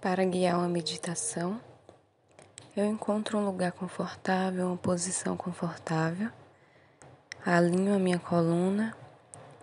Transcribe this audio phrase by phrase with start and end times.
[0.00, 1.60] Para guiar uma meditação,
[2.76, 6.30] eu encontro um lugar confortável, uma posição confortável,
[7.44, 8.96] alinho a minha coluna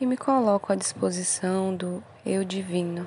[0.00, 3.06] e me coloco à disposição do eu divino.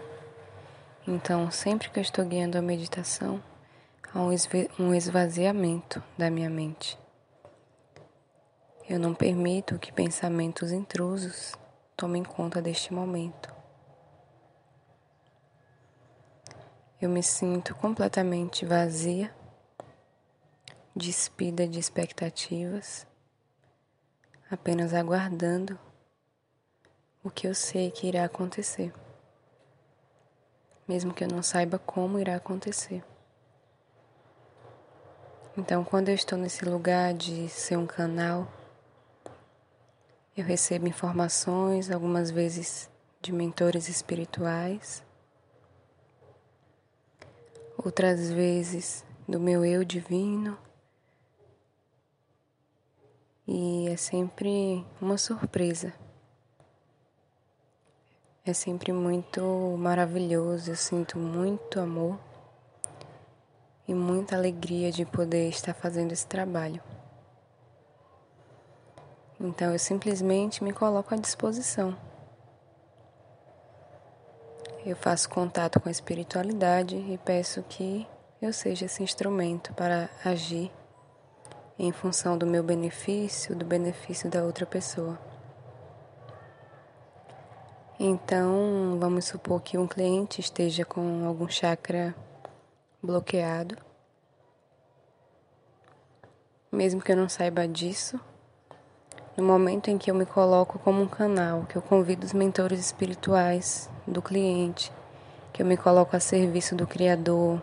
[1.05, 3.43] Então, sempre que eu estou guiando a meditação,
[4.13, 4.21] há
[4.79, 6.97] um esvaziamento da minha mente.
[8.87, 11.53] Eu não permito que pensamentos intrusos
[11.97, 13.58] tomem conta deste momento.
[17.01, 19.33] Eu me sinto completamente vazia,
[20.93, 23.07] despida de expectativas,
[24.51, 25.79] apenas aguardando
[27.23, 28.93] o que eu sei que irá acontecer,
[30.85, 33.01] mesmo que eu não saiba como irá acontecer.
[35.57, 38.45] Então, quando eu estou nesse lugar de ser um canal,
[40.35, 42.89] eu recebo informações, algumas vezes
[43.21, 45.01] de mentores espirituais
[47.83, 50.57] outras vezes do meu eu divino.
[53.47, 55.93] E é sempre uma surpresa.
[58.45, 59.41] É sempre muito
[59.77, 62.19] maravilhoso, eu sinto muito amor
[63.87, 66.81] e muita alegria de poder estar fazendo esse trabalho.
[69.39, 72.08] Então eu simplesmente me coloco à disposição.
[74.85, 78.07] Eu faço contato com a espiritualidade e peço que
[78.41, 80.71] eu seja esse instrumento para agir
[81.77, 85.19] em função do meu benefício, do benefício da outra pessoa.
[87.99, 92.15] Então, vamos supor que um cliente esteja com algum chakra
[93.03, 93.75] bloqueado.
[96.71, 98.17] Mesmo que eu não saiba disso,
[99.39, 102.77] no momento em que eu me coloco como um canal, que eu convido os mentores
[102.77, 104.91] espirituais do cliente,
[105.53, 107.61] que eu me coloco a serviço do Criador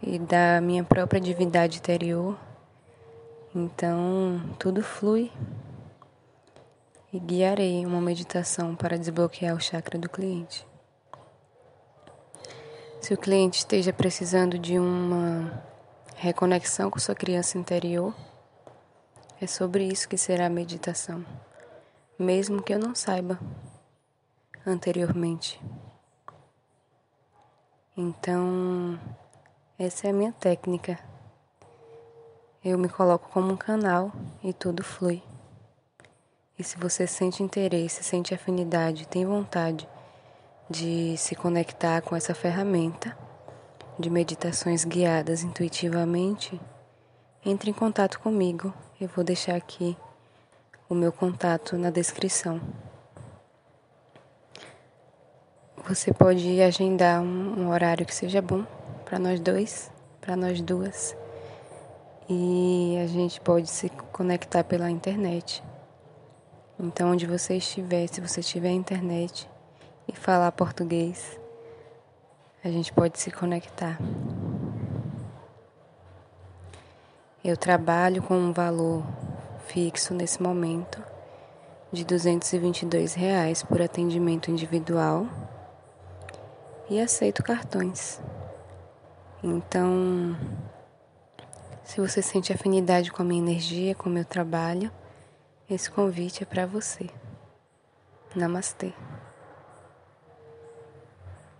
[0.00, 2.38] e da minha própria divindade interior.
[3.52, 5.32] Então, tudo flui
[7.12, 10.64] e guiarei uma meditação para desbloquear o chakra do cliente.
[13.00, 15.60] Se o cliente esteja precisando de uma
[16.14, 18.14] reconexão com sua criança interior,
[19.40, 21.24] é sobre isso que será a meditação,
[22.18, 23.38] mesmo que eu não saiba
[24.66, 25.60] anteriormente.
[27.96, 28.98] Então,
[29.78, 30.98] essa é a minha técnica.
[32.64, 34.12] Eu me coloco como um canal
[34.42, 35.22] e tudo flui.
[36.58, 39.88] E se você sente interesse, sente afinidade, tem vontade
[40.68, 43.16] de se conectar com essa ferramenta
[43.98, 46.60] de meditações guiadas intuitivamente,
[47.44, 48.74] entre em contato comigo.
[49.00, 49.96] Eu vou deixar aqui
[50.88, 52.60] o meu contato na descrição.
[55.86, 58.66] Você pode agendar um, um horário que seja bom
[59.04, 59.88] para nós dois,
[60.20, 61.16] para nós duas.
[62.28, 65.62] E a gente pode se conectar pela internet.
[66.76, 69.48] Então, onde você estiver, se você tiver internet
[70.08, 71.38] e falar português,
[72.64, 73.96] a gente pode se conectar.
[77.44, 79.04] Eu trabalho com um valor
[79.68, 81.00] fixo nesse momento
[81.92, 85.26] de 222 reais por atendimento individual
[86.90, 88.20] e aceito cartões.
[89.42, 90.36] Então,
[91.84, 94.90] se você sente afinidade com a minha energia, com o meu trabalho,
[95.70, 97.08] esse convite é para você.
[98.34, 98.92] Namastê.